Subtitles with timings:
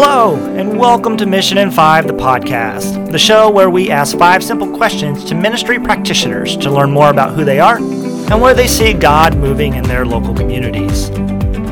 [0.00, 4.44] Hello, and welcome to Mission in Five, the podcast, the show where we ask five
[4.44, 8.68] simple questions to ministry practitioners to learn more about who they are and where they
[8.68, 11.10] see God moving in their local communities.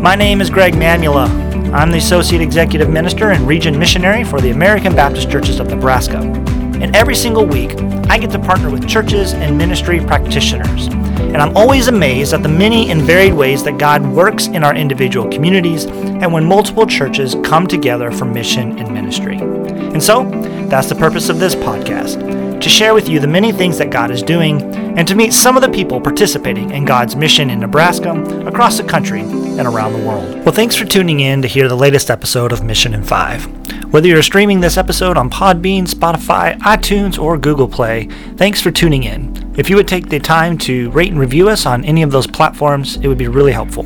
[0.00, 1.28] My name is Greg Mamula.
[1.72, 6.18] I'm the Associate Executive Minister and Region Missionary for the American Baptist Churches of Nebraska.
[6.18, 7.80] And every single week,
[8.10, 10.88] I get to partner with churches and ministry practitioners
[11.26, 14.74] and I'm always amazed at the many and varied ways that God works in our
[14.74, 19.38] individual communities and when multiple churches come together for mission and ministry.
[19.38, 20.24] And so,
[20.68, 24.10] that's the purpose of this podcast to share with you the many things that God
[24.10, 24.60] is doing
[24.96, 28.12] and to meet some of the people participating in God's mission in Nebraska,
[28.46, 30.44] across the country, and around the world.
[30.44, 33.92] Well, thanks for tuning in to hear the latest episode of Mission in 5.
[33.92, 39.04] Whether you're streaming this episode on Podbean, Spotify, iTunes, or Google Play, thanks for tuning
[39.04, 39.45] in.
[39.56, 42.26] If you would take the time to rate and review us on any of those
[42.26, 43.84] platforms, it would be really helpful.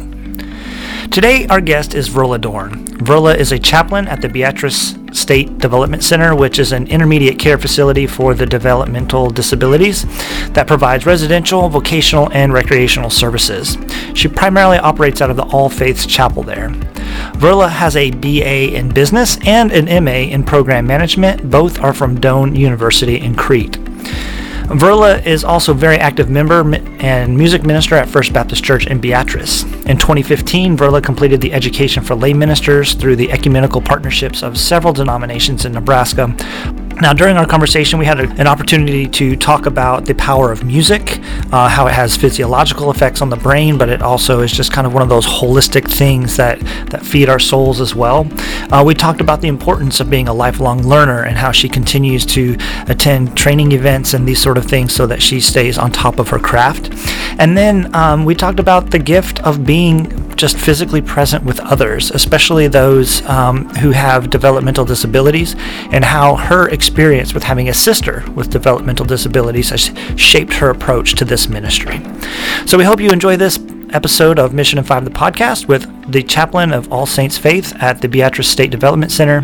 [1.10, 2.86] Today, our guest is Verla Dorn.
[2.98, 7.58] Verla is a chaplain at the Beatrice State Development Center, which is an intermediate care
[7.58, 10.04] facility for the developmental disabilities
[10.50, 13.76] that provides residential, vocational, and recreational services.
[14.14, 16.68] She primarily operates out of the All Faiths Chapel there.
[17.38, 21.50] Verla has a BA in business and an MA in program management.
[21.50, 23.78] Both are from Doane University in Crete.
[24.70, 26.60] Verla is also a very active member
[27.00, 29.64] and music minister at First Baptist Church in Beatrice.
[29.86, 34.92] In 2015, Verla completed the education for lay ministers through the ecumenical partnerships of several
[34.92, 36.32] denominations in Nebraska,
[37.00, 40.64] now, during our conversation, we had a, an opportunity to talk about the power of
[40.64, 41.18] music,
[41.52, 44.86] uh, how it has physiological effects on the brain, but it also is just kind
[44.86, 48.28] of one of those holistic things that, that feed our souls as well.
[48.70, 52.26] Uh, we talked about the importance of being a lifelong learner and how she continues
[52.26, 52.56] to
[52.88, 56.28] attend training events and these sort of things so that she stays on top of
[56.28, 56.92] her craft.
[57.38, 62.10] And then um, we talked about the gift of being just physically present with others,
[62.12, 65.54] especially those um, who have developmental disabilities,
[65.92, 71.14] and how her experience with having a sister with developmental disabilities has shaped her approach
[71.14, 72.00] to this ministry.
[72.64, 73.58] So we hope you enjoy this
[73.90, 78.00] episode of Mission and Five, the podcast, with the chaplain of All Saints Faith at
[78.00, 79.42] the Beatrice State Development Center,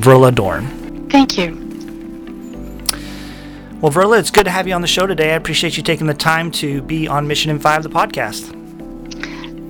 [0.00, 1.08] Verla Dorn.
[1.08, 1.64] Thank you.
[3.80, 5.32] Well, Verla, it's good to have you on the show today.
[5.32, 8.57] I appreciate you taking the time to be on Mission in Five, the podcast.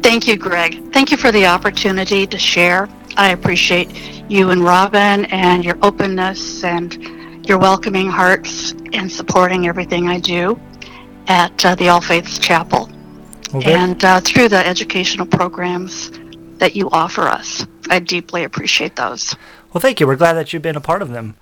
[0.03, 0.93] Thank you, Greg.
[0.93, 2.89] Thank you for the opportunity to share.
[3.17, 3.91] I appreciate
[4.29, 10.59] you and Robin and your openness and your welcoming hearts in supporting everything I do
[11.27, 12.91] at uh, the All Faiths Chapel
[13.55, 13.75] okay.
[13.75, 16.11] and uh, through the educational programs
[16.59, 17.67] that you offer us.
[17.91, 19.35] I deeply appreciate those.
[19.73, 20.07] Well, thank you.
[20.07, 21.37] We're glad that you've been a part of them.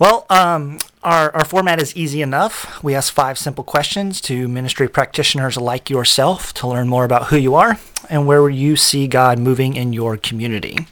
[0.00, 2.82] Well, um, our, our format is easy enough.
[2.82, 7.36] We ask five simple questions to ministry practitioners like yourself to learn more about who
[7.36, 7.78] you are
[8.08, 10.86] and where you see God moving in your community.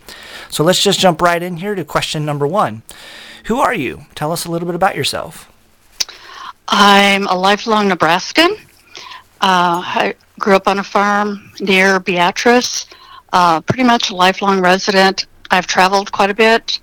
[0.50, 2.82] So let's just jump right in here to question number one
[3.44, 4.02] Who are you?
[4.14, 5.50] Tell us a little bit about yourself.
[6.68, 8.50] I'm a lifelong Nebraskan.
[9.40, 12.86] Uh, I grew up on a farm near Beatrice,
[13.32, 15.24] uh, pretty much a lifelong resident.
[15.50, 16.78] I've traveled quite a bit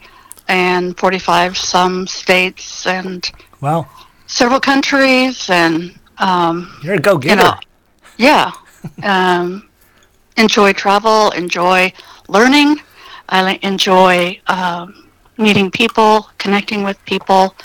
[0.47, 3.29] and 45 some states and
[3.61, 3.87] wow.
[4.27, 7.35] several countries and um, you're a go-getter.
[7.35, 7.55] you know,
[8.17, 8.51] yeah.
[9.01, 9.67] Um,
[10.37, 11.91] enjoy travel enjoy
[12.27, 12.79] learning.
[13.29, 17.55] I enjoy um, meeting people connecting with people.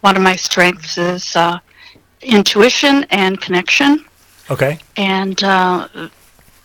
[0.00, 1.58] One of my strengths is uh,
[2.22, 4.06] intuition and connection.
[4.50, 4.78] Okay.
[4.96, 6.08] And uh,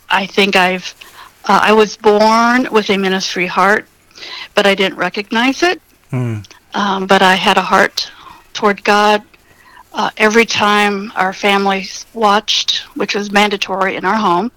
[0.10, 0.94] i think i've
[1.46, 3.88] uh, i was born with a ministry heart
[4.54, 5.82] but I didn't recognize it.
[6.12, 6.46] Mm.
[6.74, 8.12] Um, but I had a heart
[8.54, 9.24] toward God.
[9.94, 14.52] Uh, every time our family watched, which was mandatory in our home,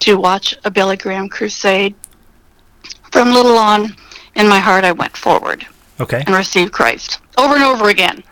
[0.00, 1.94] to watch a Billy Graham crusade,
[3.12, 3.94] from little on,
[4.34, 5.66] in my heart, I went forward.
[6.00, 6.24] Okay.
[6.26, 8.22] And received Christ over and over again,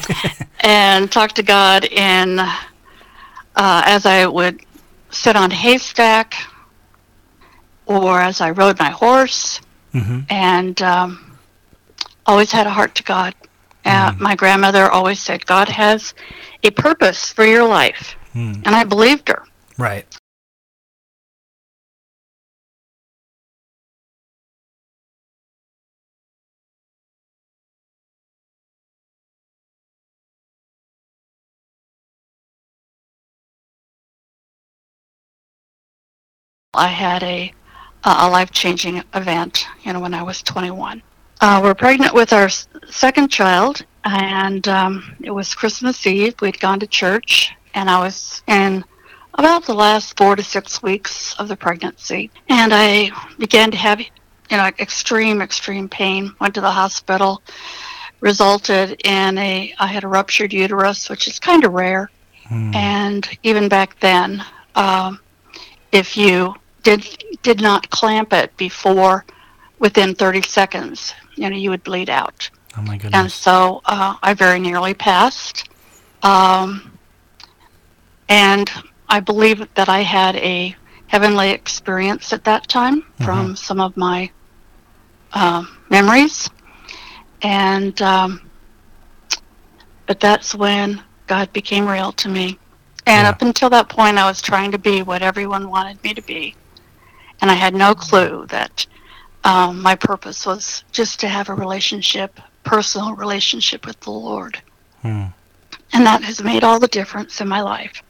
[0.60, 1.84] and talked to God.
[1.86, 2.48] And uh,
[3.54, 4.60] as I would
[5.10, 6.34] sit on haystack,
[7.86, 9.60] or as I rode my horse,
[9.92, 10.20] mm-hmm.
[10.28, 11.38] and um,
[12.26, 13.34] always had a heart to God.
[13.84, 14.22] Uh, mm-hmm.
[14.22, 16.14] My grandmother always said, God has
[16.62, 18.16] a purpose for your life.
[18.34, 18.62] Mm.
[18.64, 19.44] And I believed her.
[19.76, 20.06] Right.
[36.74, 37.52] I had a
[38.04, 41.02] a life-changing event, you know, when I was 21.
[41.40, 42.48] Uh, we're pregnant with our
[42.88, 46.34] second child, and um, it was Christmas Eve.
[46.40, 48.84] We'd gone to church, and I was in
[49.34, 54.00] about the last four to six weeks of the pregnancy, and I began to have
[54.52, 56.34] you know, extreme, extreme pain.
[56.38, 57.42] Went to the hospital,
[58.20, 62.10] resulted in a, I had a ruptured uterus, which is kind of rare.
[62.48, 62.74] Hmm.
[62.74, 64.44] And even back then,
[64.74, 65.20] um,
[65.90, 69.24] if you did did not clamp it before
[69.78, 72.48] within 30 seconds, you know, you would bleed out.
[72.76, 73.14] Oh my goodness!
[73.14, 75.68] And so uh, I very nearly passed.
[76.22, 76.98] Um,
[78.28, 78.70] and
[79.08, 80.74] I believe that I had a
[81.08, 83.24] heavenly experience at that time mm-hmm.
[83.24, 84.30] from some of my
[85.34, 86.48] uh, memories,
[87.42, 88.48] and um,
[90.06, 92.58] but that's when God became real to me.
[93.06, 93.30] And yeah.
[93.30, 96.54] up until that point, I was trying to be what everyone wanted me to be,
[97.42, 98.86] and I had no clue that
[99.44, 104.62] um, my purpose was just to have a relationship, personal relationship with the Lord.
[105.02, 105.24] Hmm.
[105.92, 108.02] And that has made all the difference in my life.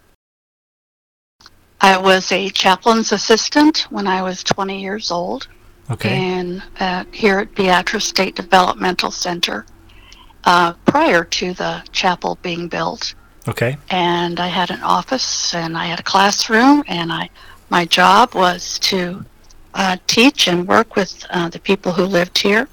[1.80, 5.48] I was a chaplain's assistant when I was 20 years old.
[5.90, 6.38] Okay.
[6.38, 9.66] In, uh, here at Beatrice State Developmental Center
[10.44, 13.14] uh, prior to the chapel being built.
[13.48, 13.78] Okay.
[13.90, 17.30] And I had an office and I had a classroom and I
[17.72, 19.24] my job was to
[19.72, 22.68] uh, teach and work with uh, the people who lived here.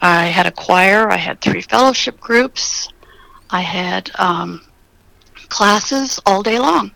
[0.00, 1.10] I had a choir.
[1.10, 2.88] I had three fellowship groups.
[3.50, 4.60] I had um,
[5.48, 6.92] classes all day long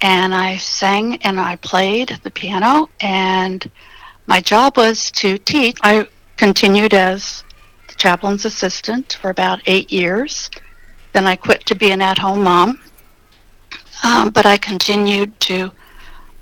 [0.00, 3.70] and I sang and I played the piano and
[4.26, 5.76] my job was to teach.
[5.82, 6.08] I
[6.38, 7.44] continued as
[7.88, 10.50] the chaplain's assistant for about eight years.
[11.12, 12.80] Then I quit to be an at-home mom,
[14.02, 15.72] um, but I continued to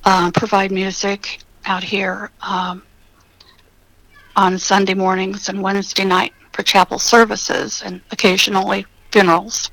[0.06, 2.82] uh, provide music out here um,
[4.36, 9.70] on Sunday mornings and Wednesday night for chapel services and occasionally funerals.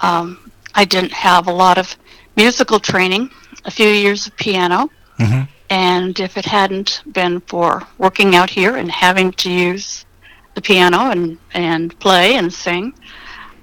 [0.00, 1.96] Um, I didn't have a lot of
[2.36, 3.30] musical training,
[3.64, 5.50] a few years of piano, mm-hmm.
[5.70, 10.06] and if it hadn't been for working out here and having to use
[10.54, 12.94] the piano and, and play and sing,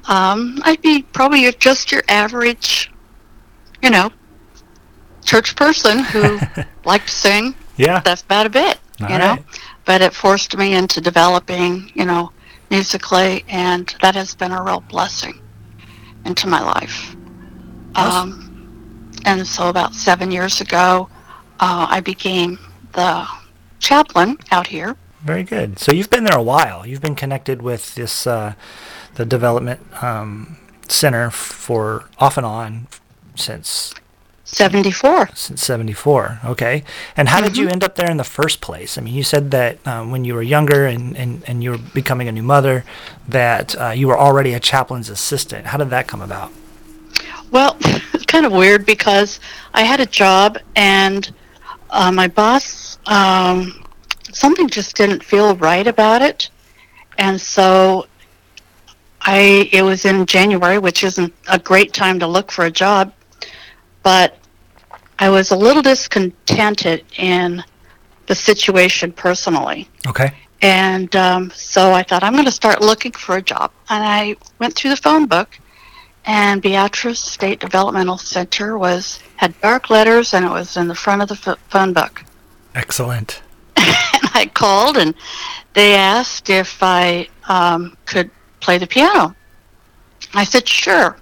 [0.10, 2.92] um, I'd be probably just your average,
[3.82, 4.12] you know,
[5.24, 6.40] church person who
[6.86, 7.56] liked to sing.
[7.78, 8.02] Yeah.
[8.02, 9.38] That's about a bit, All you right.
[9.38, 9.44] know.
[9.86, 12.32] But it forced me into developing, you know,
[12.70, 15.40] musically, and that has been a real blessing
[16.26, 17.16] into my life.
[17.96, 18.54] Um,
[19.26, 21.10] and so about seven years ago,
[21.60, 22.60] uh, I became
[22.94, 23.28] the
[23.80, 24.96] chaplain out here.
[25.24, 25.80] Very good.
[25.80, 26.86] So you've been there a while.
[26.86, 28.54] You've been connected with this uh,
[29.16, 32.88] the development um, center for off and on
[33.36, 33.94] since
[34.56, 36.84] 74 since 74 okay
[37.18, 37.48] and how mm-hmm.
[37.48, 37.74] did you mm-hmm.
[37.74, 40.34] end up there in the first place i mean you said that um, when you
[40.34, 42.84] were younger and, and, and you were becoming a new mother
[43.28, 46.52] that uh, you were already a chaplain's assistant how did that come about
[47.54, 49.40] well, it's kind of weird because
[49.76, 51.32] I had a job and
[51.92, 53.86] uh, my boss, um,
[54.32, 56.50] something just didn't feel right about it.
[57.20, 58.08] And so
[59.22, 63.14] I, it was in January, which isn't a great time to look for a job,
[64.02, 64.36] but
[65.20, 67.64] I was a little discontented in
[68.28, 69.90] the situation personally.
[70.08, 70.34] Okay.
[70.62, 73.72] And um, so I thought, I'm going to start looking for a job.
[73.90, 75.60] And I went through the phone book
[76.26, 81.22] and Beatrice State Developmental Center was had dark letters and it was in the front
[81.22, 82.24] of the phone book.
[82.76, 83.42] Excellent.
[83.76, 85.14] and I called and
[85.74, 89.36] they asked if I um, could play the piano.
[90.34, 91.18] I said sure.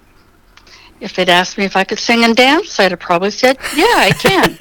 [1.02, 3.84] If they'd asked me if I could sing and dance, I'd have probably said yeah,
[3.96, 4.56] I can.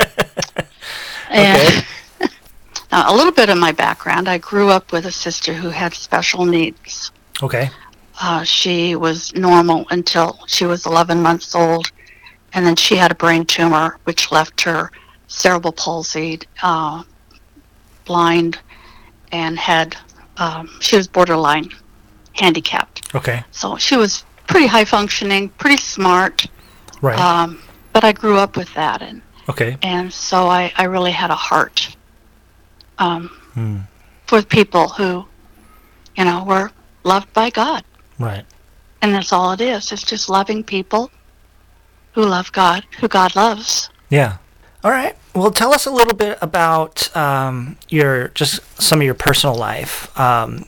[1.30, 1.86] and
[2.92, 5.94] now, a little bit of my background: I grew up with a sister who had
[5.94, 7.12] special needs.
[7.42, 7.70] Okay
[8.22, 11.92] uh, she was normal until she was 11 months old,
[12.54, 14.92] and then she had a brain tumor which left her
[15.28, 17.04] cerebral palsy, uh,
[18.06, 18.60] blind,
[19.32, 19.98] and had
[20.38, 21.70] um, she was borderline
[22.34, 23.14] handicapped.
[23.16, 23.44] Okay.
[23.52, 26.46] So she was pretty high functioning, pretty smart.
[27.02, 27.18] Right.
[27.18, 27.62] Um,
[27.94, 29.78] but I grew up with that, and okay.
[29.82, 31.96] And so I, I really had a heart
[33.00, 33.78] um, hmm.
[34.28, 35.26] for people who,
[36.16, 36.72] you know, were
[37.04, 37.84] loved by God.
[38.20, 38.46] Right.
[39.02, 39.92] And that's all it is.
[39.92, 41.10] It's just loving people
[42.14, 43.90] who love God, who God loves.
[44.10, 44.38] Yeah.
[44.84, 45.16] All right.
[45.34, 50.18] Well, tell us a little bit about um, your just some of your personal life.
[50.20, 50.66] Um,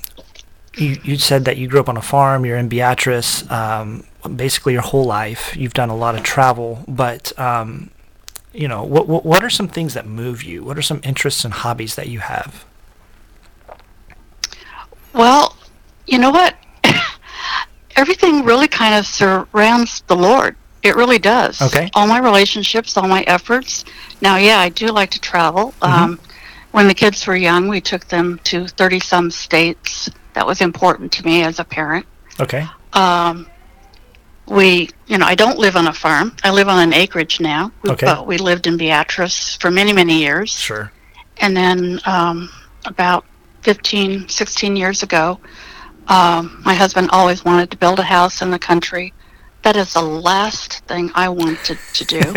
[0.75, 2.45] you, you said that you grew up on a farm.
[2.45, 3.49] You're in Beatrice.
[3.51, 6.83] Um, basically, your whole life, you've done a lot of travel.
[6.87, 7.89] But um,
[8.53, 10.63] you know, what, what what are some things that move you?
[10.63, 12.65] What are some interests and hobbies that you have?
[15.13, 15.55] Well,
[16.07, 16.55] you know what?
[17.95, 20.55] everything really kind of surrounds the Lord.
[20.81, 21.61] It really does.
[21.61, 21.89] Okay.
[21.93, 23.85] All my relationships, all my efforts.
[24.21, 25.73] Now, yeah, I do like to travel.
[25.81, 26.03] Mm-hmm.
[26.03, 26.19] Um,
[26.71, 30.09] when the kids were young, we took them to 30 some states.
[30.33, 32.05] That was important to me as a parent.
[32.39, 32.65] Okay.
[32.93, 33.47] Um,
[34.47, 36.35] we, you know, I don't live on a farm.
[36.43, 37.71] I live on an acreage now.
[37.87, 38.05] Okay.
[38.05, 40.51] But we lived in Beatrice for many, many years.
[40.51, 40.91] Sure.
[41.37, 42.49] And then um,
[42.85, 43.25] about
[43.61, 45.39] 15, 16 years ago,
[46.07, 49.13] um, my husband always wanted to build a house in the country.
[49.61, 52.33] That is the last thing I wanted to do.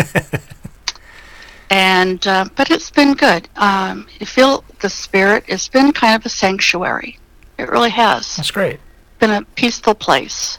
[1.70, 3.48] and uh, but it's been good.
[3.56, 5.44] Um, you feel the spirit.
[5.48, 7.18] It's been kind of a sanctuary.
[7.58, 8.80] It really has That's great.
[9.18, 10.58] been a peaceful place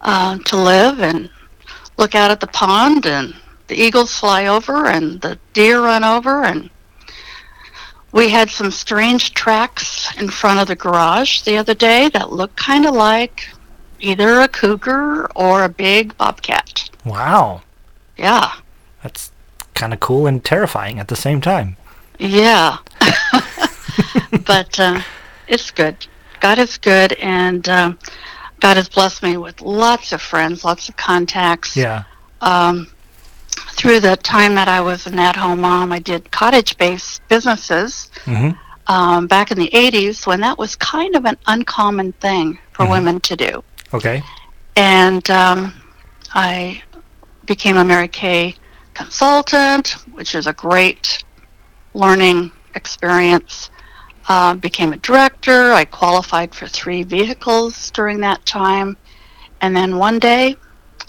[0.00, 1.30] uh, to live and
[1.96, 3.34] look out at the pond and
[3.68, 6.70] the eagles fly over and the deer run over and
[8.12, 12.56] we had some strange tracks in front of the garage the other day that looked
[12.56, 13.48] kind of like
[13.98, 16.88] either a cougar or a big bobcat.
[17.04, 17.62] Wow.
[18.16, 18.52] Yeah.
[19.02, 19.32] That's
[19.74, 21.76] kind of cool and terrifying at the same time.
[22.20, 22.78] Yeah.
[24.46, 25.00] but uh,
[25.48, 26.06] it's good.
[26.40, 27.98] God is good, and um,
[28.60, 31.76] God has blessed me with lots of friends, lots of contacts.
[31.76, 32.04] Yeah.
[32.40, 32.88] Um,
[33.72, 38.50] through the time that I was an at-home mom, I did cottage-based businesses hmm
[38.86, 42.90] um, back in the 80s when that was kind of an uncommon thing for Mhm.
[42.90, 43.64] women to do.
[43.94, 44.22] Okay.
[44.76, 45.72] And um,
[46.34, 46.82] I
[47.46, 48.54] became a Mary Kay
[48.92, 51.24] consultant, which is a great
[51.94, 53.70] learning experience.
[54.26, 55.72] Uh, became a director.
[55.72, 58.96] I qualified for three vehicles during that time.
[59.60, 60.56] And then one day,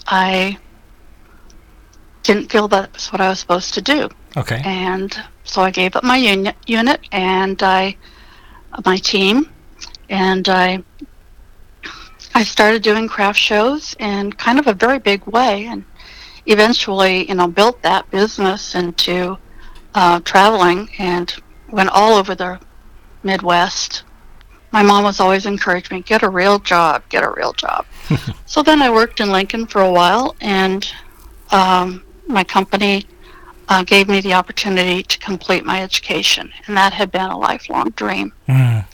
[0.06, 0.58] I
[2.22, 4.08] didn't feel that was what I was supposed to do.
[4.36, 4.60] Okay.
[4.64, 7.96] And so I gave up my unit, unit and I,
[8.84, 9.50] my team,
[10.10, 10.82] and I,
[12.34, 15.84] I started doing craft shows in kind of a very big way, and
[16.46, 19.38] eventually, you know, built that business into
[19.94, 21.34] uh, traveling and
[21.70, 22.60] went all over the
[23.22, 24.04] Midwest.
[24.72, 27.86] My mom was always encouraging me, get a real job, get a real job.
[28.46, 30.90] so then I worked in Lincoln for a while, and
[31.50, 33.06] um, my company
[33.68, 37.90] uh, gave me the opportunity to complete my education, and that had been a lifelong
[37.90, 38.32] dream.
[38.48, 38.84] Mm.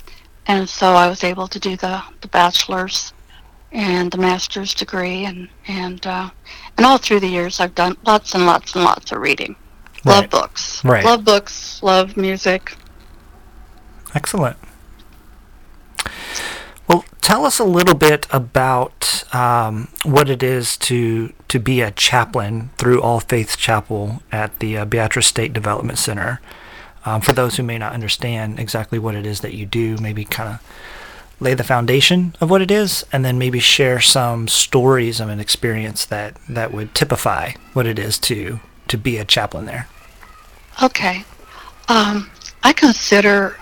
[0.46, 3.12] And so I was able to do the, the bachelor's
[3.70, 6.28] and the master's degree, and and uh,
[6.76, 9.56] and all through the years I've done lots and lots and lots of reading.
[10.04, 10.84] Love books.
[10.84, 11.04] Right.
[11.04, 11.82] Love books.
[11.82, 12.74] Love music.
[14.14, 14.56] Excellent.
[16.88, 21.90] Well, tell us a little bit about um, what it is to to be a
[21.90, 26.40] chaplain through All Faiths Chapel at the uh, Beatrice State Development Center.
[27.04, 30.24] Um, for those who may not understand exactly what it is that you do, maybe
[30.24, 30.60] kind of
[31.40, 35.40] lay the foundation of what it is, and then maybe share some stories of an
[35.40, 39.88] experience that that would typify what it is to to be a chaplain there.
[40.82, 41.24] Okay.
[41.88, 42.30] Um,
[42.62, 43.56] I consider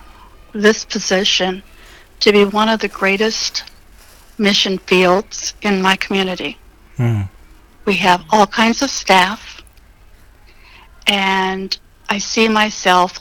[0.53, 1.63] this position
[2.21, 3.65] to be one of the greatest
[4.39, 6.59] mission fields in my community.
[6.97, 7.23] Hmm.
[7.85, 9.63] We have all kinds of staff,
[11.07, 11.77] and
[12.09, 13.19] I see myself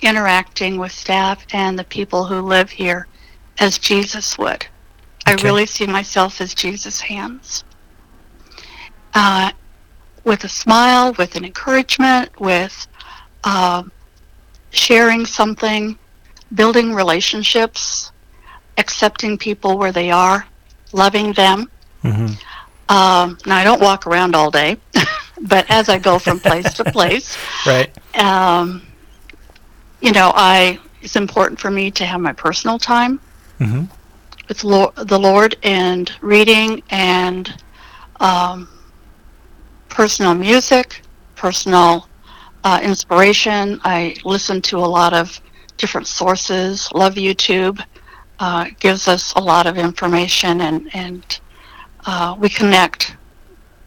[0.00, 3.06] interacting with staff and the people who live here
[3.58, 4.66] as Jesus would.
[5.26, 7.64] I really see myself as Jesus' hands.
[9.14, 9.52] Uh,
[10.24, 12.86] with a smile, with an encouragement, with
[13.44, 13.82] uh,
[14.70, 15.98] sharing something,
[16.54, 18.12] building relationships,
[18.78, 20.46] accepting people where they are,
[20.92, 21.70] loving them.
[22.02, 22.26] hmm
[22.88, 24.76] Um, now, I don't walk around all day,
[25.42, 27.90] but as I go from place to place, Right.
[28.18, 28.82] um,
[30.00, 33.20] you know, I it's important for me to have my personal time
[33.58, 33.84] hmm
[34.48, 37.54] with Lord, the Lord and reading and
[38.18, 38.68] um,
[39.88, 41.02] personal music,
[41.36, 42.08] personal
[42.64, 43.80] uh, inspiration.
[43.84, 45.40] I listen to a lot of
[45.80, 46.88] different sources.
[46.94, 47.82] Love YouTube.
[48.38, 51.40] Uh, gives us a lot of information and and
[52.06, 53.16] uh, we connect,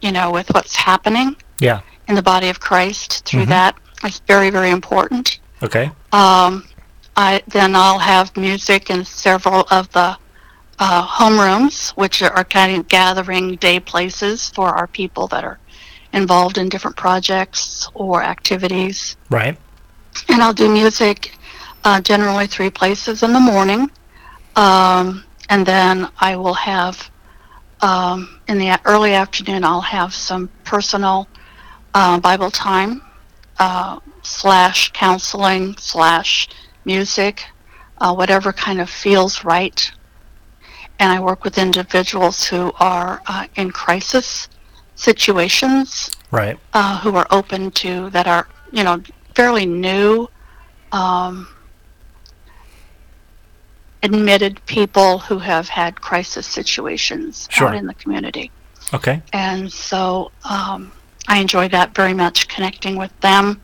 [0.00, 1.80] you know, with what's happening Yeah.
[2.06, 3.48] in the body of Christ through Mhm.
[3.56, 3.74] that.
[4.04, 5.40] It's very very important.
[5.62, 5.90] Okay.
[6.12, 6.64] Um,
[7.16, 10.16] I then I'll have music in several of the
[10.78, 15.58] uh, homerooms, which are, are kind of gathering day places for our people that are
[16.12, 19.16] involved in different projects or activities.
[19.30, 19.56] Right.
[20.28, 21.32] And I'll do music
[21.84, 23.90] uh, generally three places in the morning,
[24.56, 27.10] um, and then I will have
[27.80, 29.64] um, in the early afternoon.
[29.64, 31.28] I'll have some personal
[31.94, 33.02] uh, Bible time
[33.58, 36.48] uh, slash counseling slash
[36.84, 37.44] music,
[37.98, 39.90] uh, whatever kind of feels right.
[40.98, 44.48] And I work with individuals who are uh, in crisis
[44.94, 46.58] situations, Right.
[46.72, 49.02] uh, who are open to that are you know
[49.34, 50.28] fairly new
[50.92, 51.48] um,
[54.04, 57.68] admitted people who have had crisis situations Sure.
[57.68, 58.50] out in the community.
[58.92, 59.22] Okay.
[59.32, 60.92] And so um,
[61.26, 63.60] I enjoy that very much, connecting with them.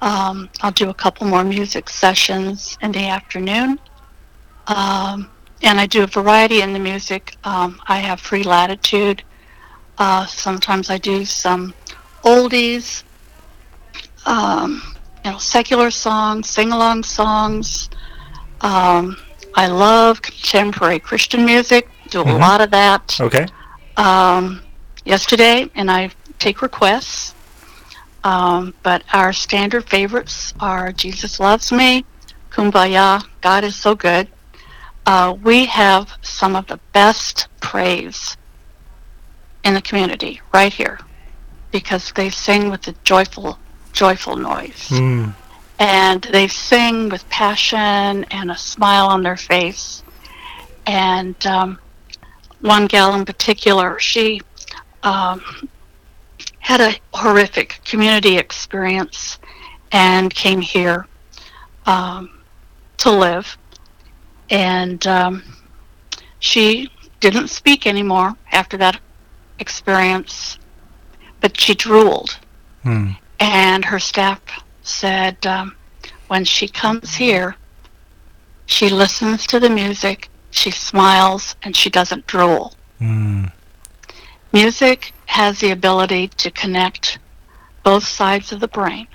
[0.00, 3.78] Um, I'll do a couple more music sessions in the afternoon.
[4.66, 5.30] Um,
[5.62, 7.36] and I do a variety in the music.
[7.44, 9.22] Um, I have free latitude.
[9.98, 11.74] Uh, sometimes I do some
[12.24, 13.04] oldies,
[14.26, 14.82] um,
[15.24, 17.90] you know, secular songs, sing-along songs.
[18.62, 19.16] Um,
[19.54, 21.88] I love contemporary Christian music.
[22.10, 22.40] Do a Mhm.
[22.40, 23.46] lot of that Okay.
[23.96, 24.62] um,
[25.04, 27.34] yesterday, and I take requests.
[28.22, 32.04] Um, but our standard favorites are Jesus Loves Me,
[32.50, 34.28] Kumbaya, God is So Good.
[35.06, 38.36] Uh, we have some of the best praise
[39.64, 40.98] in the community right here
[41.72, 43.58] because they sing with a joyful,
[43.92, 45.34] joyful noise Mm.
[45.80, 50.02] And they sing with passion and a smile on their face.
[50.86, 51.78] And um,
[52.60, 54.42] one gal in particular, she
[55.02, 55.42] um,
[56.58, 59.38] had a horrific community experience
[59.90, 61.06] and came here
[61.86, 62.42] um,
[62.98, 63.56] to live.
[64.50, 65.42] And um,
[66.40, 69.00] she didn't speak anymore after that
[69.58, 70.58] experience,
[71.40, 72.38] but she drooled
[72.82, 73.14] Mm.
[73.38, 74.40] and her staff
[74.82, 75.74] said um,
[76.28, 77.56] when she comes here,
[78.66, 82.74] she listens to the music, she smiles, and she doesn't drool.
[83.00, 83.52] Mm.
[84.52, 87.18] Music has the ability to connect
[87.82, 89.06] both sides of the brain,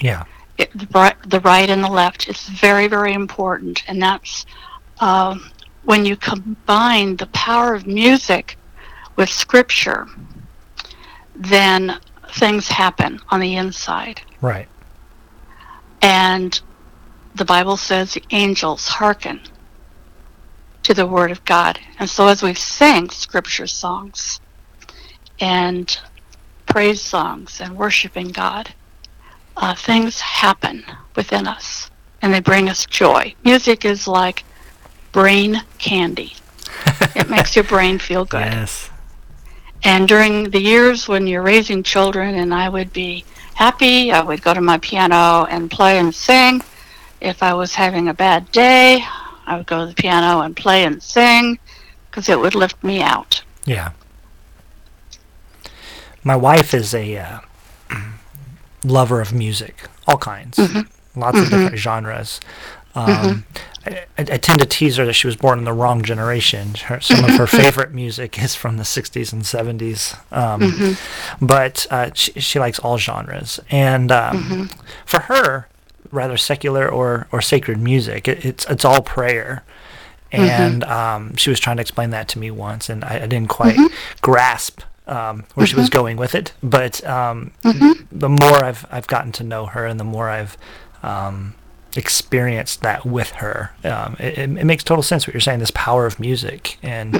[0.00, 0.24] Yeah.
[0.58, 2.28] it, the, the right and the left.
[2.28, 4.46] It's very, very important, and that's
[5.00, 5.50] um,
[5.84, 8.56] when you combine the power of music
[9.16, 10.06] with scripture,
[11.36, 11.98] then
[12.30, 14.20] things happen on the inside.
[14.40, 14.68] Right.
[16.04, 16.60] And
[17.34, 19.40] the Bible says the angels hearken
[20.82, 21.80] to the word of God.
[21.98, 24.38] And so as we sing scripture songs
[25.40, 25.98] and
[26.66, 28.74] praise songs and worshiping God,
[29.56, 30.84] uh, things happen
[31.16, 31.90] within us
[32.20, 33.34] and they bring us joy.
[33.42, 34.44] Music is like
[35.10, 36.34] brain candy.
[37.16, 38.52] it makes your brain feel good.
[38.52, 38.90] Yes.
[39.82, 44.42] And during the years when you're raising children, and I would be happy, I would
[44.42, 46.62] go to my piano and play and sing.
[47.20, 49.04] If I was having a bad day,
[49.46, 51.58] I would go to the piano and play and sing
[52.10, 53.42] because it would lift me out.
[53.64, 53.92] Yeah.
[56.22, 57.38] My wife is a uh,
[58.84, 60.58] lover of music, all kinds,
[61.16, 62.40] lots of different genres.
[62.94, 63.44] Um,
[63.86, 66.74] I, I I tend to tease her that she was born in the wrong generation.
[66.74, 70.16] Her, some of her favorite music is from the 60s and 70s.
[70.32, 70.96] Um,
[71.40, 73.60] But uh, she, she likes all genres.
[73.70, 74.70] And um,
[75.04, 75.68] for her,
[76.12, 79.64] rather secular or, or sacred music, it, it's, it's all prayer.
[80.32, 83.48] And um, she was trying to explain that to me once, and I, I didn't
[83.48, 83.76] quite
[84.20, 86.52] grasp um, where she was going with it.
[86.60, 87.52] But um,
[88.10, 90.56] the more I've I've gotten to know her, and the more I've
[91.04, 91.54] um,
[91.96, 95.60] experienced that with her, um, it, it, makes total sense what you're saying.
[95.60, 97.12] This power of music, and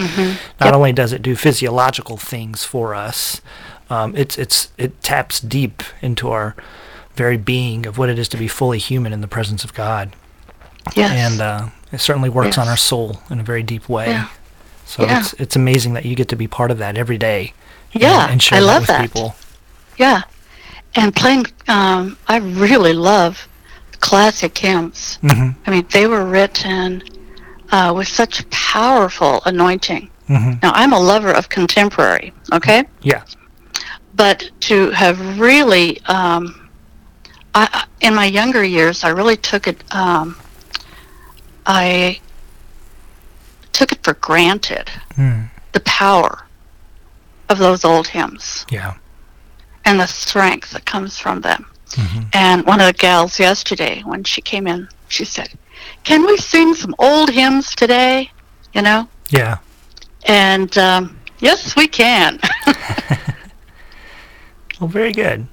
[0.60, 3.40] not only does it do physiological things for us,
[3.90, 6.54] um, it's it's it taps deep into our
[7.14, 10.14] very being of what it is to be fully human in the presence of God
[10.94, 11.32] Yes.
[11.32, 14.08] and uh, it certainly works on our soul in a very deep way.
[14.08, 14.28] Yeah.
[14.84, 15.20] So Yeah.
[15.20, 17.54] it's it's amazing that you get to be part of that every day.
[17.92, 19.00] Yeah, and, share I that love with that.
[19.02, 19.37] people.
[19.96, 20.22] yeah.
[20.96, 23.48] And playing, um, I really love
[24.08, 25.18] classic hymns.
[25.22, 27.02] hmm I mean, they were written
[27.72, 30.04] uh, with such powerful anointing.
[30.26, 32.80] hmm Now, I'm a lover of contemporary, okay?
[33.02, 33.22] Yeah.
[34.14, 34.38] but
[34.68, 35.86] to have really
[36.16, 36.42] um,
[37.54, 40.36] I, I- in my younger years i really took it um,
[41.66, 42.20] i
[43.72, 44.86] took it for granted
[45.16, 45.48] Mm.
[45.72, 46.32] the power
[47.48, 48.94] of those old hymns Yeah.
[49.84, 52.28] and the strength that comes from them Mhm.
[52.33, 55.48] and one of the gals yesterday when she came in she said
[56.04, 58.30] can we sing some old hymns today
[58.72, 59.59] you know Yeah.
[60.26, 62.38] and um, yes we can
[64.80, 65.46] Well, very good.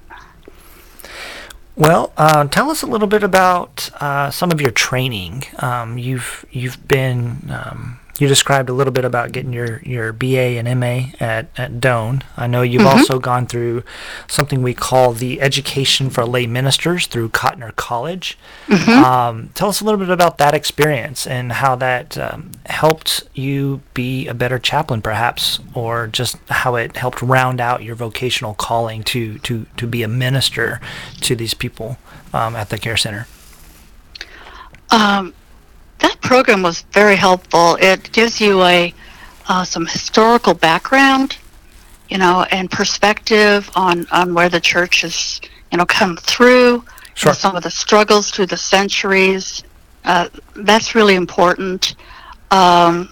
[1.76, 5.44] Well, uh, tell us a little bit about uh, some of your training.
[5.60, 10.58] Um, you've you've been um, you described a little bit about getting your, your BA
[10.58, 12.22] and MA at, at Doane.
[12.36, 13.82] I know you've also gone through
[14.28, 18.38] something we call the Education for Lay Ministers through Cotner College.
[19.02, 23.80] Um, tell us a little bit about that experience and how that um, helped you
[23.94, 29.02] be a better chaplain, perhaps, or just how it helped round out your vocational calling
[29.04, 30.80] to, to, to be a minister
[31.22, 31.96] to these people
[32.32, 33.26] um, at the care center.
[34.90, 35.34] Um,
[36.02, 37.76] that program was very helpful.
[37.80, 38.94] It gives you a
[39.48, 41.36] uh, some historical background,
[42.08, 46.84] you know, and perspective on on where the church has, you know, come through.
[47.14, 47.34] Sure.
[47.34, 49.62] Some of the struggles through the centuries.
[50.04, 51.94] Uh, that's really important.
[52.50, 53.08] Um,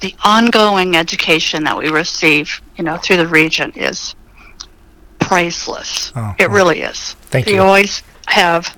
[0.00, 4.14] the ongoing education that we receive, you know, through the region is
[5.18, 6.12] priceless.
[6.14, 7.14] Oh, it well, really is.
[7.30, 7.62] thank you you.
[7.62, 8.76] always have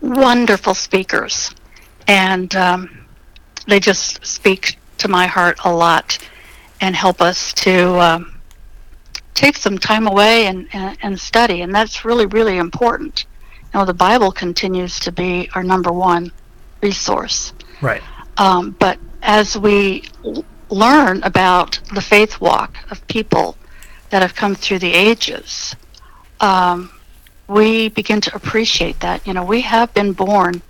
[0.00, 1.52] wonderful speakers,
[2.06, 3.06] and um,
[3.66, 6.18] they just speak to my heart a lot
[6.80, 8.40] and help us to um,
[9.34, 11.62] take some time away and, and, and study.
[11.62, 13.24] And that's really, really important.
[13.72, 16.32] You know, the Bible continues to be our number one
[16.82, 17.52] resource.
[17.80, 18.02] Right.
[18.36, 20.04] Um, but as we
[20.68, 23.56] learn about the faith walk of people
[24.10, 25.76] that have come through the ages,
[26.40, 26.90] um,
[27.48, 29.26] we begin to appreciate that.
[29.26, 30.62] You know, we have been born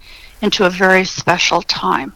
[0.42, 2.12] into a very special time.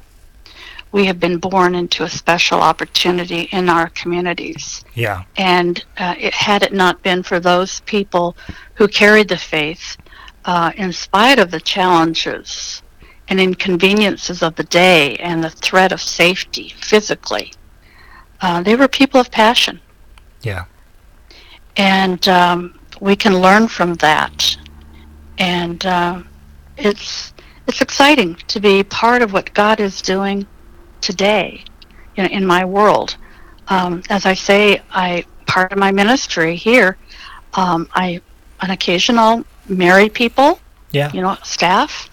[0.92, 4.84] We have been born into a special opportunity in our communities.
[4.94, 5.24] Yeah.
[5.36, 8.36] And uh, it, had it not been for those people
[8.74, 9.96] who carried the faith,
[10.44, 12.82] uh, in spite of the challenges
[13.28, 17.52] and inconveniences of the day and the threat of safety physically,
[18.40, 19.80] uh, they were people of passion.
[20.42, 20.64] Yeah.
[21.76, 24.56] And um, we can learn from that.
[25.38, 26.22] And uh,
[26.76, 27.32] it's
[27.66, 30.46] it's exciting to be part of what God is doing
[31.00, 31.64] today,
[32.16, 33.16] you know, in my world.
[33.68, 36.96] Um, as I say, I part of my ministry here.
[37.55, 38.20] Um, I
[38.61, 40.61] on occasion I'll marry people,
[40.92, 41.11] Yeah.
[41.12, 42.09] you know, staff.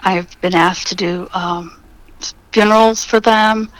[0.00, 1.80] I've been asked to do um,
[2.52, 3.70] funerals for them,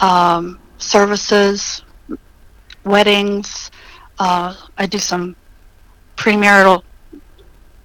[0.00, 1.82] um, services,
[2.84, 3.70] weddings.
[4.18, 5.36] Uh, I do some
[6.16, 6.82] premarital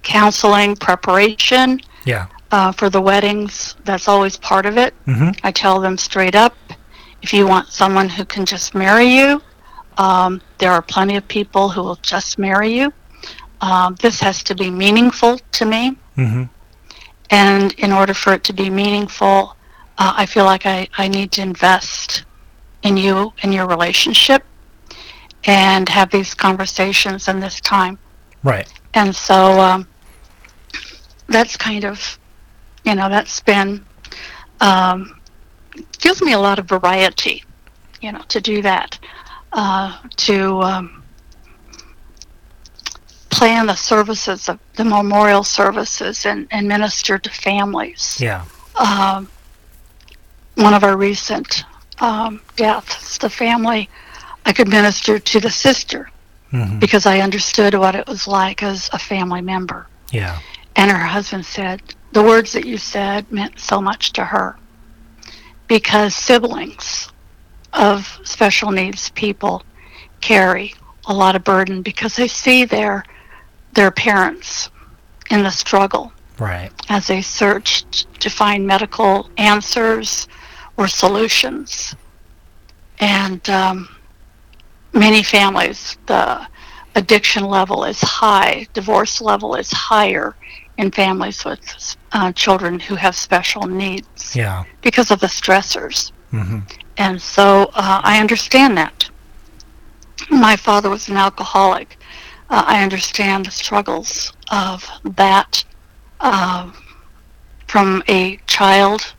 [0.02, 2.26] counseling preparation Yeah.
[2.54, 3.74] Uh, for the weddings.
[3.84, 4.94] That's always part of it.
[5.06, 5.30] Mm-hmm.
[5.42, 6.54] I tell them straight up
[7.24, 9.40] if you want someone who can just marry you,
[9.96, 12.92] um, there are plenty of people who will just marry you.
[13.62, 15.96] Um, this has to be meaningful to me.
[16.18, 16.44] Mm-hmm.
[17.30, 19.56] And in order for it to be meaningful,
[19.96, 22.24] uh, I feel like I, I need to invest
[22.82, 24.44] in you and your relationship
[25.44, 27.98] and have these conversations in this time.
[28.42, 28.68] Right.
[28.92, 29.88] And so um,
[31.28, 32.18] that's kind of,
[32.84, 33.84] you know, that's been,
[34.60, 35.20] um,
[35.98, 37.44] gives me a lot of variety,
[38.00, 38.98] you know, to do that,
[39.52, 41.02] uh, to um,
[43.30, 48.18] plan the services, of the memorial services, and, and minister to families.
[48.20, 48.44] Yeah.
[48.76, 49.28] Um,
[50.56, 51.64] one of our recent
[52.00, 53.88] um, deaths, the family,
[54.46, 56.10] I could minister to the sister
[56.52, 56.78] Mm-hmm.
[56.78, 59.88] because I understood what it was like as a family member.
[60.12, 60.38] Yeah.
[60.76, 61.82] And her husband said,
[62.14, 64.56] The words that you said meant so much to her
[65.66, 67.10] because siblings
[67.72, 69.64] of special needs people
[70.20, 70.74] carry
[71.06, 73.04] a lot of burden because they see their
[73.72, 74.70] their parents
[75.30, 76.70] in the struggle Right.
[76.88, 77.84] as they search
[78.20, 80.28] to find medical answers
[80.76, 81.96] or solutions.
[83.00, 83.88] And um,
[84.92, 86.46] many families, the
[86.94, 90.36] addiction level is high, divorce level is higher
[90.78, 94.64] in families with uh, children who have special needs Yeah.
[94.82, 96.12] because of the stressors.
[96.32, 96.60] Mm-hmm.
[96.96, 99.08] And so uh, I understand that.
[100.30, 101.96] My father was an alcoholic.
[102.50, 105.64] Uh, I understand the struggles of that
[106.20, 106.70] uh,
[107.68, 109.14] from a child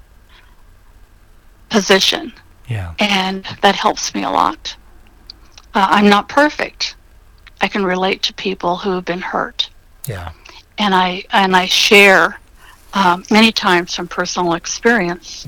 [1.70, 2.34] position,
[2.68, 2.94] Yeah.
[3.00, 4.76] and that helps me a lot.
[5.74, 6.96] Uh, I'm not perfect.
[7.62, 9.70] I can relate to people who have been hurt,
[10.08, 10.32] Yeah.
[10.78, 12.40] And I and I share
[12.94, 15.48] um, many times from personal experience,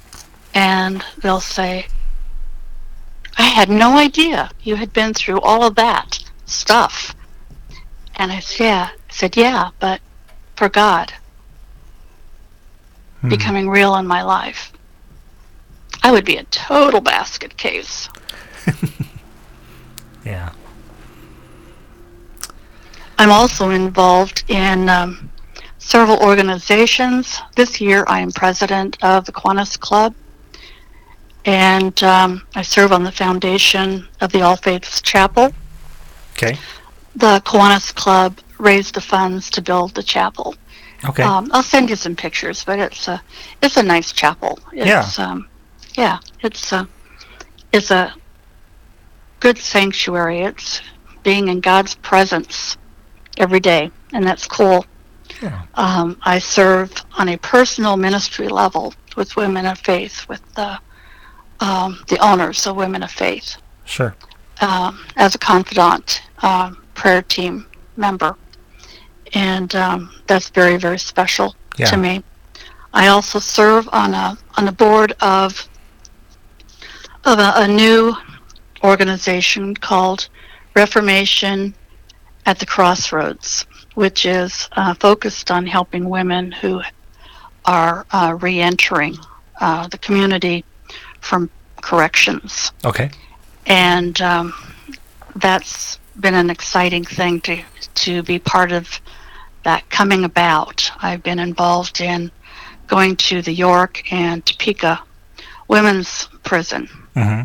[0.54, 1.88] and they'll say,
[3.38, 7.16] "I had no idea you had been through all of that stuff,"
[8.16, 10.02] and I said, "Yeah," I said, "Yeah, but
[10.56, 11.14] for God
[13.24, 13.30] Mhm.
[13.30, 14.72] becoming real in my life,
[16.04, 18.10] I would be a total basket case."
[20.26, 20.50] Yeah.
[23.20, 25.32] I'm also involved in um,
[25.80, 27.42] several organizations.
[27.56, 30.14] This year, I am president of the Kiwanis Club,
[31.46, 35.52] and um, I serve on the foundation of the All Faiths Chapel.
[36.34, 36.58] Okay.
[37.16, 40.56] The Kiwanis Club raised the funds to build the chapel.
[41.06, 41.24] Okay.
[41.24, 43.22] Um, I'll send you some pictures, but it's a
[43.62, 44.60] it's a nice chapel.
[44.74, 45.26] It's, Yeah.
[45.26, 45.48] Um,
[45.96, 46.20] yeah.
[46.42, 46.88] It's a
[47.72, 48.14] it's a
[49.40, 50.42] good sanctuary.
[50.42, 50.82] It's
[51.24, 52.78] being in God's presence
[53.38, 54.86] every day, and that's cool.
[55.42, 55.64] Yeah.
[55.76, 60.80] Um, I serve on a personal ministry level with Women of Faith, with the
[61.60, 63.58] um, the owners of Women of Faith.
[63.86, 64.16] Sure.
[64.62, 68.36] Um, as a confidant, um, prayer team member,
[69.34, 71.88] and um, that's very very special yeah.
[71.88, 72.24] to me.
[72.94, 75.68] I also serve on a on the board of
[77.26, 78.16] of a, a new
[78.84, 80.30] organization called
[80.76, 81.74] Reformation
[82.48, 86.82] at the Crossroads, which is uh, focused on helping women who
[87.66, 89.18] are uh, re-entering
[89.60, 90.64] uh, the community
[91.20, 91.50] from
[91.82, 92.72] corrections.
[92.86, 93.12] Okay.
[93.66, 94.54] And um,
[95.36, 97.62] that's been an exciting thing to
[97.96, 99.00] to be part of
[99.64, 100.90] that coming about.
[101.02, 102.32] I've been involved in
[102.88, 105.04] going to the York and Topeka
[105.68, 107.42] Women's Prison mm-hmm.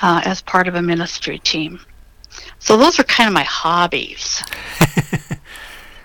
[0.00, 1.80] uh, as part of a ministry team.
[2.58, 4.42] So those are kind of my hobbies.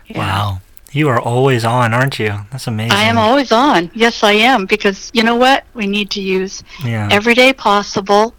[0.07, 0.17] yeah.
[0.17, 0.61] Wow.
[0.91, 2.35] You are always on, aren't you?
[2.51, 2.91] That's amazing.
[2.91, 3.89] I am always on.
[3.93, 4.65] Yes, I am.
[4.65, 5.63] Because you know what?
[5.73, 7.07] We need to use yeah.
[7.09, 8.35] every day possible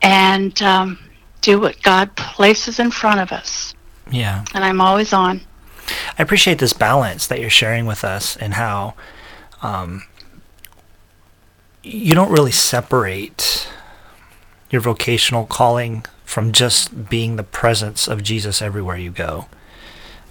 [0.00, 0.98] and um,
[1.42, 3.74] do what God places in front of us.
[4.10, 4.44] Yeah.
[4.54, 5.42] And I'm always on.
[6.18, 8.94] I appreciate this balance that you're sharing with us and how
[9.62, 10.04] um,
[11.82, 13.68] you don't really separate
[14.70, 19.46] your vocational calling from just being the presence of Jesus everywhere you go.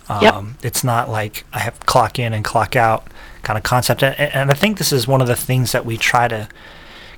[0.08, 0.44] Um, yep.
[0.64, 3.08] It's not like I have clock in and clock out
[3.44, 4.02] kind of concept.
[4.02, 6.48] And, and I think this is one of the things that we try to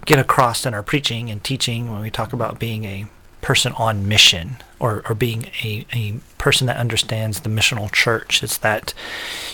[0.05, 3.05] get across in our preaching and teaching when we talk about being a
[3.41, 8.43] person on mission or, or being a, a person that understands the missional church.
[8.43, 8.93] It's that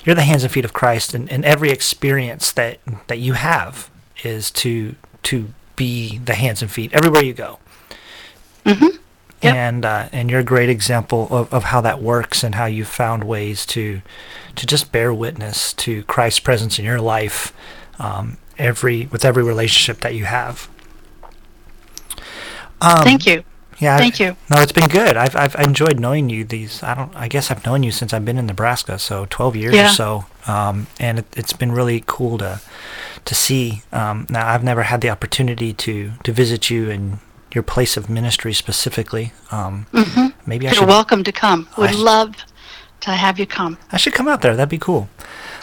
[0.03, 3.89] you're the hands and feet of Christ and, and every experience that, that you have
[4.23, 7.60] is to to be the hands and feet everywhere you go.
[8.66, 8.98] Mm-hmm.
[9.42, 9.56] Yep.
[9.56, 12.84] And uh, and you're a great example of, of how that works and how you
[12.84, 14.02] found ways to
[14.56, 17.54] to just bear witness to Christ's presence in your life
[18.00, 20.68] um, every with every relationship that you have.
[22.82, 23.44] Um, Thank you.
[23.80, 23.98] Yeah.
[23.98, 24.36] Thank you.
[24.50, 25.18] No, it's been good.
[25.18, 26.44] I've I've enjoyed knowing you.
[26.44, 27.16] These I don't.
[27.16, 29.86] I guess I've known you since I've been in Nebraska, so 12 years yeah.
[29.88, 30.26] or so.
[30.48, 32.62] Um, and it, has been really cool to
[33.26, 33.84] to see.
[33.92, 37.20] Um, now I've never had the opportunity to to visit you in
[37.54, 39.34] your place of ministry specifically.
[39.52, 40.28] Um, mm-hmm.
[40.50, 40.88] Maybe I You're should.
[40.88, 41.68] welcome to come.
[41.78, 42.36] Would love
[43.02, 43.78] to have you come.
[43.92, 44.56] I should come out there.
[44.56, 45.08] That'd be cool.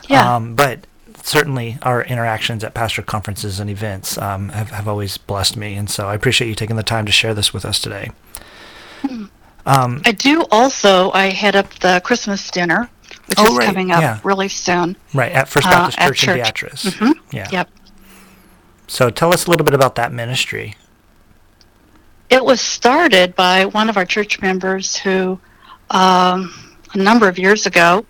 [0.09, 0.37] Yeah.
[0.37, 0.87] Um, but
[1.25, 5.75] certainly our interactions at pastor conferences and events um, have, have always blessed me.
[5.75, 8.11] And so I appreciate you taking the time to share this with us today.
[9.01, 9.25] Hmm.
[9.67, 12.91] Um, I do also, I head up the Christmas dinner,
[13.27, 13.67] which oh, is right.
[13.67, 14.21] coming up yeah.
[14.23, 14.97] really soon.
[15.15, 16.85] Right, at First Baptist uh, Church, Church in Beatrice.
[16.85, 17.37] Mm-hmm.
[17.37, 17.49] Yeah.
[17.51, 17.71] Yep.
[18.87, 20.77] So tell us a little bit about that ministry.
[22.29, 25.39] It was started by one of our church members who,
[25.89, 26.53] um,
[26.93, 28.05] a number of years ago,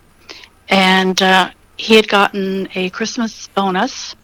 [0.67, 4.15] and uh, he had gotten a Christmas bonus,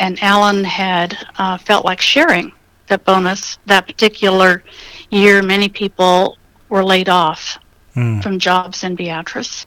[0.00, 2.52] and Alan had uh, felt like sharing
[2.88, 3.58] that bonus.
[3.66, 4.62] That particular
[5.10, 6.36] year, many people
[6.68, 7.58] were laid off
[7.94, 8.22] mm.
[8.22, 9.66] from jobs in Beatrice,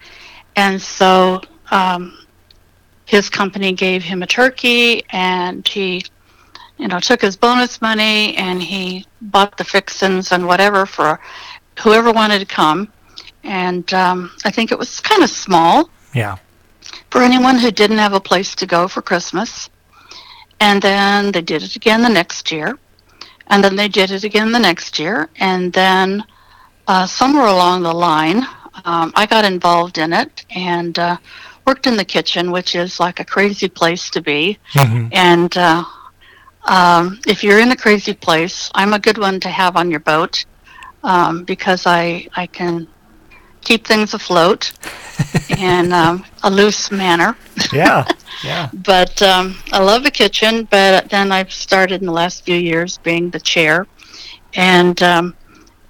[0.56, 2.26] and so um,
[3.06, 6.04] his company gave him a turkey, and he,
[6.78, 11.20] you know, took his bonus money and he bought the fixins and whatever for
[11.80, 12.92] whoever wanted to come.
[13.44, 15.90] And um, I think it was kind of small.
[16.14, 16.38] Yeah
[17.10, 19.70] for anyone who didn't have a place to go for Christmas.
[20.60, 22.78] And then they did it again the next year.
[23.48, 25.30] And then they did it again the next year.
[25.38, 26.24] And then
[26.88, 28.44] uh, somewhere along the line,
[28.86, 31.18] um, I got involved in it and uh,
[31.66, 34.58] worked in the kitchen, which is like a crazy place to be.
[34.74, 35.08] Mm-hmm.
[35.12, 35.84] And uh,
[36.66, 40.00] um, if you're in a crazy place, I'm a good one to have on your
[40.02, 40.46] boat
[41.04, 42.88] um, because I, I can
[43.68, 44.72] keep things afloat
[45.58, 47.36] in um, a loose manner.
[47.74, 48.08] Yeah,
[48.44, 48.70] yeah.
[48.74, 50.68] but um, I love the kitchen.
[50.72, 53.86] But then I've started in the last few years being the chair,
[54.54, 55.36] and um,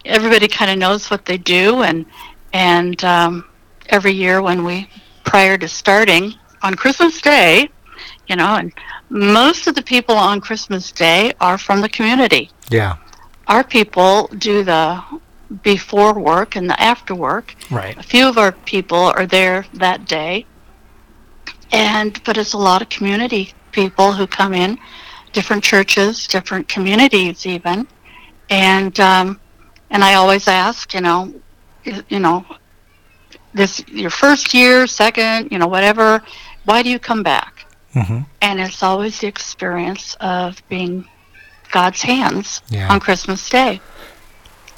[0.05, 1.83] everybody kind of knows what they do.
[1.83, 2.05] And
[2.53, 3.45] and um,
[3.89, 4.89] every year when we
[5.23, 7.69] prior to starting on Christmas Day,
[8.27, 8.73] you know, and
[9.09, 12.49] most of the people on Christmas Day are from the community.
[12.69, 12.97] Yeah.
[13.47, 15.01] Our people do the
[15.63, 17.55] before work and the after work.
[17.71, 17.97] Right.
[17.97, 20.45] A few of our people are there that day.
[21.71, 24.79] And but it's a lot of community people who come in,
[25.33, 27.87] different churches, different communities even.
[28.49, 29.39] And um,
[29.89, 31.33] and I always ask, you know,
[31.83, 32.45] you know,
[33.53, 36.23] this your first year, second, you know, whatever,
[36.65, 37.65] why do you come back?
[37.93, 38.19] Mm-hmm.
[38.41, 41.05] And it's always the experience of being
[41.71, 42.91] God's hands yeah.
[42.91, 43.81] on Christmas Day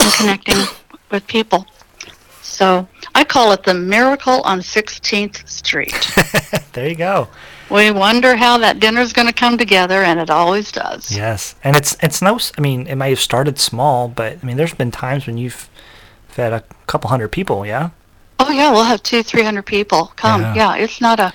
[0.09, 0.77] and connecting
[1.11, 1.65] with people.
[2.41, 5.93] So I call it the miracle on 16th Street.
[6.73, 7.27] there you go.
[7.69, 11.15] We wonder how that dinner's going to come together, and it always does.
[11.15, 12.39] Yes, and it's it's no.
[12.57, 15.69] I mean, it may have started small, but I mean, there's been times when you've
[16.29, 17.67] fed a couple hundred people.
[17.67, 17.91] Yeah.
[18.39, 20.41] Oh yeah, we'll have two, three hundred people come.
[20.41, 20.55] Yeah.
[20.55, 21.31] yeah, it's not a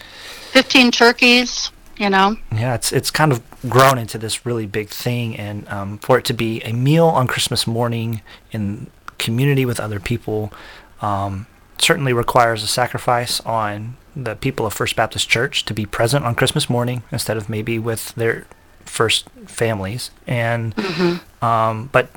[0.50, 1.70] fifteen turkeys.
[1.96, 2.36] You know.
[2.52, 6.24] Yeah, it's it's kind of grown into this really big thing, and um, for it
[6.26, 8.22] to be a meal on Christmas morning
[8.52, 10.52] in community with other people,
[11.00, 11.46] um,
[11.78, 16.34] certainly requires a sacrifice on the people of First Baptist Church to be present on
[16.34, 18.46] Christmas morning instead of maybe with their
[18.84, 21.44] first families, and mm-hmm.
[21.44, 22.10] um, but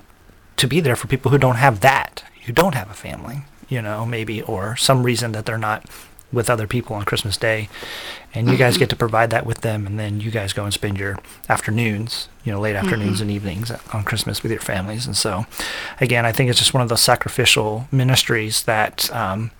[0.57, 3.81] to be there for people who don't have that, who don't have a family, you
[3.81, 5.85] know, maybe or some reason that they're not
[6.31, 7.69] with other people on Christmas Day,
[8.33, 8.59] and you mm-hmm.
[8.59, 11.17] guys get to provide that with them, and then you guys go and spend your
[11.47, 13.23] afternoons, you know, late afternoons mm-hmm.
[13.23, 15.05] and evenings on Christmas with your families.
[15.05, 15.45] And so,
[16.01, 19.51] again, I think it's just one of those sacrificial ministries that um,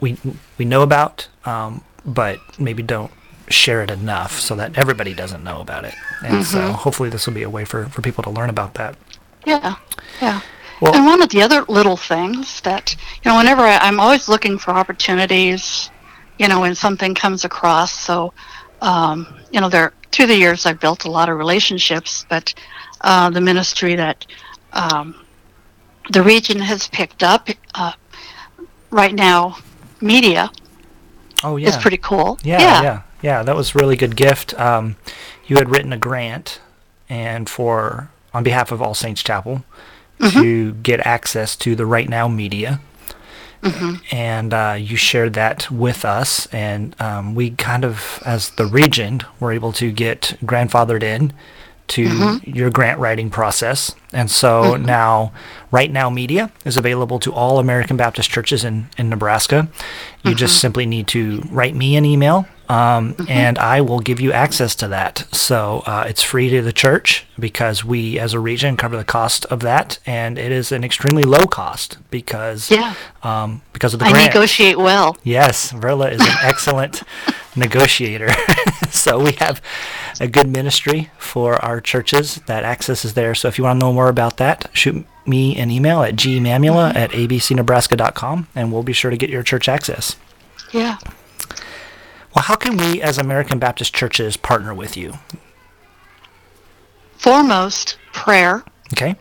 [0.00, 0.16] we
[0.58, 3.12] we know about, um, but maybe don't
[3.48, 5.94] share it enough so that everybody doesn't know about it.
[6.24, 6.42] And mm-hmm.
[6.42, 8.96] so, hopefully, this will be a way for for people to learn about that.
[9.44, 9.76] Yeah,
[10.20, 10.40] yeah.
[10.80, 14.28] Well, and one of the other little things that you know, whenever I, I'm always
[14.28, 15.90] looking for opportunities,
[16.38, 17.92] you know, when something comes across.
[17.92, 18.32] So,
[18.82, 22.54] um, you know, there through the years I've built a lot of relationships, but
[23.02, 24.26] uh, the ministry that
[24.72, 25.26] um,
[26.10, 27.92] the region has picked up uh,
[28.90, 29.58] right now
[30.00, 30.50] media.
[31.44, 32.38] Oh yeah, it's pretty cool.
[32.42, 33.42] Yeah, yeah, yeah, yeah.
[33.42, 34.58] That was a really good gift.
[34.58, 34.96] Um,
[35.46, 36.60] you had written a grant,
[37.08, 39.64] and for on behalf of All Faiths Chapel,
[40.18, 40.40] mm-hmm.
[40.40, 42.80] to get access to the Right Now media.
[43.62, 44.14] Mm-hmm.
[44.14, 49.22] And uh, you shared that with us, and um, we kind of, as the region,
[49.40, 51.32] were able to get grandfathered in
[51.88, 52.50] to mm-hmm.
[52.50, 53.94] your grant writing process.
[54.12, 54.84] And so mm-hmm.
[54.84, 55.32] now,
[55.70, 59.68] Right Now Media is available to all American Baptist churches in, in Nebraska.
[60.22, 60.36] You mm-hmm.
[60.36, 63.30] just simply need to write me an email um, mm-hmm.
[63.30, 65.26] and I will give you access to that.
[65.32, 69.44] So uh, it's free to the church because we, as a region, cover the cost
[69.46, 72.94] of that, and it is an extremely low cost because yeah.
[73.22, 74.34] um, because of the I grant.
[74.34, 75.16] negotiate well.
[75.22, 77.02] Yes, Verla is an excellent
[77.56, 78.30] negotiator.
[78.90, 79.62] so we have
[80.20, 82.36] a good ministry for our churches.
[82.46, 83.34] That access is there.
[83.34, 86.94] So if you want to know more about that, shoot me an email at gmamula
[86.94, 90.16] at abcnebraska.com, and we'll be sure to get your church access.
[90.72, 90.98] Yeah.
[92.36, 95.14] Well, how can we as American Baptist churches partner with you?
[97.16, 98.62] Foremost, prayer.
[98.92, 99.16] Okay.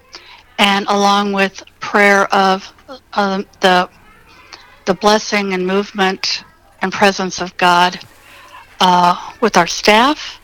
[0.60, 2.74] And along with prayer of
[3.14, 3.90] uh, the
[4.84, 6.44] the blessing and movement
[6.82, 7.98] and presence of God
[8.82, 10.42] uh, with our staff,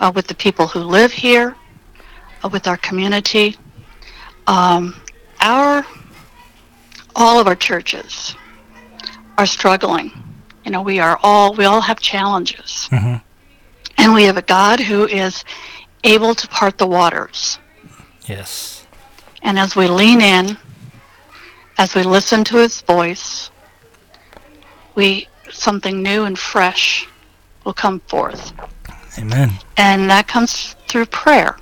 [0.00, 1.56] uh, with the people who live here,
[2.44, 3.56] uh, with our community.
[4.46, 5.00] Um,
[5.40, 5.86] our
[7.16, 8.36] all of our churches
[9.38, 10.29] are struggling
[10.70, 12.88] you know, we are all, we all have challenges.
[12.92, 13.16] Mm-hmm.
[13.98, 15.44] And we have a God who is
[16.04, 17.58] able to part the waters.
[18.26, 18.86] Yes.
[19.42, 20.56] And as we lean in,
[21.76, 23.50] as we listen to his voice,
[24.94, 27.08] we something new and fresh
[27.64, 28.52] will come forth.
[29.18, 29.50] Amen.
[29.76, 31.56] And that comes through prayer.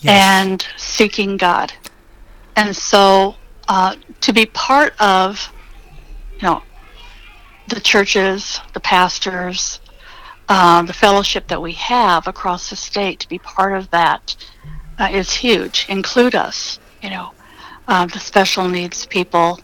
[0.00, 0.40] Yes.
[0.40, 1.74] And seeking God.
[2.56, 3.36] And so
[3.68, 5.52] uh, to be part of
[6.36, 6.62] you know,
[7.68, 9.80] the churches, the pastors,
[10.48, 14.36] uh, the fellowship that we have across the state to be part of that
[14.98, 15.86] uh, is huge.
[15.88, 17.32] Include us, you know,
[17.88, 19.60] uh, the special needs people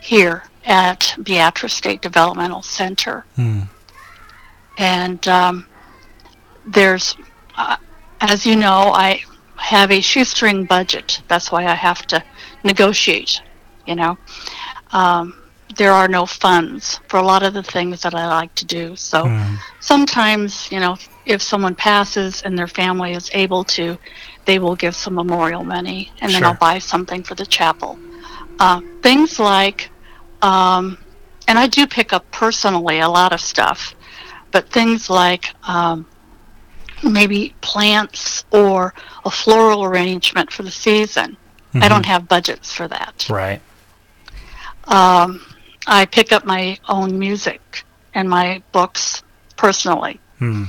[0.00, 3.24] here at Beatrice State Developmental Center.
[3.36, 3.68] Mm.
[4.78, 5.66] And um,
[6.66, 7.16] there's,
[7.56, 7.76] uh,
[8.20, 9.22] as you know, I
[9.56, 11.22] have a shoestring budget.
[11.28, 12.22] That's why I have to
[12.64, 13.40] negotiate,
[13.86, 14.16] you know.
[14.92, 15.39] Um,
[15.76, 18.96] there are no funds for a lot of the things that I like to do.
[18.96, 19.56] So mm.
[19.80, 20.96] sometimes, you know,
[21.26, 23.98] if someone passes and their family is able to,
[24.46, 26.48] they will give some memorial money and then sure.
[26.48, 27.98] I'll buy something for the chapel.
[28.58, 29.90] Uh, things like,
[30.42, 30.98] um,
[31.46, 33.94] and I do pick up personally a lot of stuff,
[34.50, 36.06] but things like um,
[37.02, 38.94] maybe plants or
[39.24, 41.36] a floral arrangement for the season.
[41.68, 41.82] Mm-hmm.
[41.82, 43.28] I don't have budgets for that.
[43.30, 43.60] Right.
[44.84, 45.40] Um,
[45.90, 47.84] I pick up my own music
[48.14, 49.22] and my books
[49.56, 50.20] personally.
[50.38, 50.64] Hmm.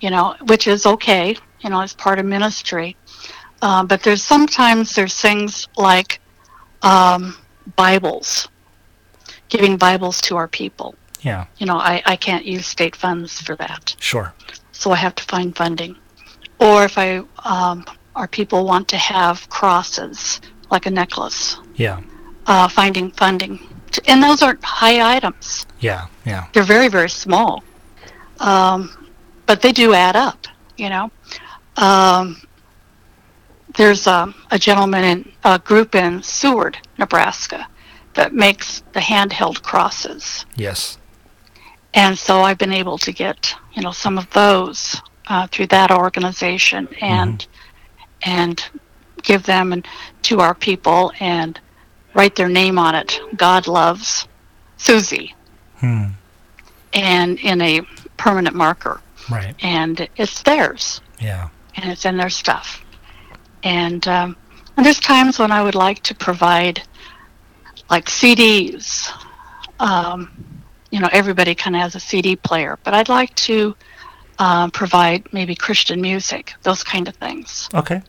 [0.00, 1.36] You know, which is okay.
[1.60, 2.96] You know, as part of ministry.
[3.62, 6.20] Uh, but there's sometimes there's things like
[6.82, 7.36] um,
[7.76, 8.48] Bibles,
[9.48, 10.94] giving Bibles to our people.
[11.20, 11.46] Yeah.
[11.58, 13.94] You know, I, I can't use state funds for that.
[13.98, 14.34] Sure.
[14.72, 15.96] So I have to find funding.
[16.58, 17.84] Or if I um,
[18.16, 20.40] our people want to have crosses
[20.70, 21.58] like a necklace.
[21.74, 22.00] Yeah
[22.46, 23.58] uh, finding funding.
[24.06, 25.66] And those aren't high items.
[25.80, 26.48] Yeah, yeah.
[26.52, 27.62] They're very, very small.
[28.40, 29.08] Um,
[29.46, 31.10] but they do add up, you know.
[31.76, 32.40] Um,
[33.76, 37.66] there's a, a gentleman in a group in Seward, Nebraska,
[38.14, 40.46] that makes the handheld crosses.
[40.56, 40.98] Yes.
[41.94, 45.90] And so I've been able to get, you know, some of those uh, through that
[45.90, 48.30] organization and mm-hmm.
[48.30, 48.64] and
[49.22, 49.86] give them and
[50.22, 51.60] to our people and
[52.14, 53.20] write their name on it.
[53.36, 54.26] God loves
[54.76, 55.34] Susie.
[55.78, 56.06] Hmm.
[56.92, 57.82] And in a
[58.16, 59.00] permanent marker.
[59.30, 59.54] Right.
[59.62, 61.00] And it's theirs.
[61.20, 61.48] Yeah.
[61.76, 62.84] And it's in their stuff.
[63.62, 64.36] And, um,
[64.76, 66.82] and there's times when I would like to provide
[67.90, 69.10] like CDs.
[69.80, 70.30] Um,
[70.90, 73.76] you know, everybody kind of has a CD player, but I'd like to
[74.38, 77.68] uh, provide maybe Christian music, those kind of things.
[77.74, 78.02] Okay.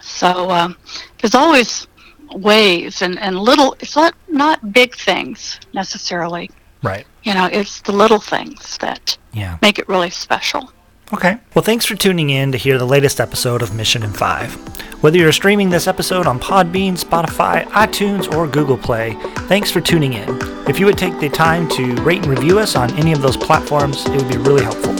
[0.00, 0.76] So um,
[1.20, 1.86] there's always
[2.32, 6.50] ways and, and little, it's not, not big things necessarily.
[6.82, 7.06] Right.
[7.22, 9.58] You know, it's the little things that yeah.
[9.62, 10.72] make it really special.
[11.12, 11.38] Okay.
[11.54, 15.02] Well, thanks for tuning in to hear the latest episode of Mission in 5.
[15.02, 19.16] Whether you're streaming this episode on Podbean, Spotify, iTunes, or Google Play,
[19.46, 20.28] thanks for tuning in.
[20.68, 23.36] If you would take the time to rate and review us on any of those
[23.36, 24.96] platforms, it would be really helpful.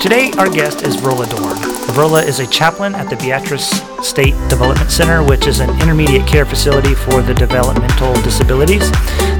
[0.00, 1.67] Today, our guest is Verla Dorn.
[1.88, 6.44] Verla is a chaplain at the Beatrice State Development Center, which is an intermediate care
[6.44, 8.90] facility for the developmental disabilities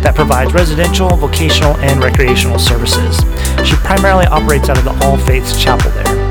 [0.01, 3.19] that provides residential, vocational, and recreational services.
[3.65, 6.29] She primarily operates out of the All Faiths Chapel there.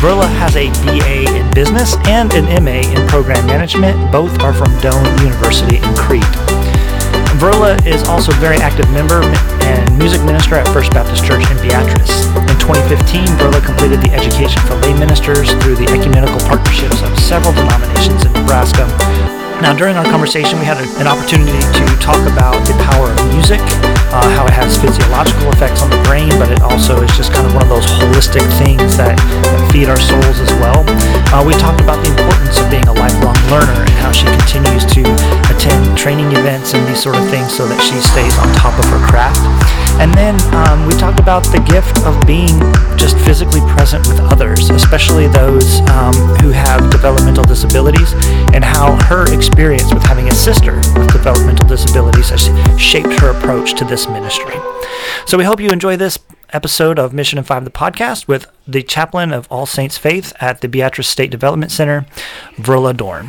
[0.00, 4.10] Verla has a BA in business and an MA in program management.
[4.10, 6.24] Both are from Doane University in Crete.
[7.36, 9.22] Verla is also a very active member
[9.64, 12.49] and music minister at First Baptist Church in Beatrice.
[12.60, 17.56] In 2015, Verla completed the education for lay ministers through the ecumenical partnerships of several
[17.56, 18.84] denominations in Nebraska.
[19.64, 23.64] Now, during our conversation, we had an opportunity to talk about the power of music,
[24.12, 27.48] uh, how it has physiological effects on the brain, but it also is just kind
[27.48, 30.84] of one of those holistic things that, that feed our souls as well.
[31.32, 34.84] Uh, we talked about the importance of being a lifelong learner and how she continues
[34.84, 35.00] to
[35.60, 38.84] attend training events and these sort of things so that she stays on top of
[38.88, 39.44] her craft.
[40.00, 42.56] And then um, we talked about the gift of being
[42.96, 48.14] just physically present with others, especially those um, who have developmental disabilities,
[48.56, 52.48] and how her experience with having a sister with developmental disabilities has
[52.80, 54.56] shaped her approach to this ministry.
[55.26, 56.18] So we hope you enjoy this
[56.54, 60.62] episode of Mission in Five, the podcast, with the chaplain of All Saints Faith at
[60.62, 62.06] the Beatrice State Development Center,
[62.56, 63.28] Verla Dorn.